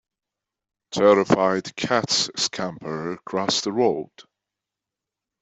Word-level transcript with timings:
Terrified 0.89 1.75
cats 1.75 2.31
scamper 2.35 3.11
across 3.11 3.61
the 3.61 3.71
road. 3.71 4.09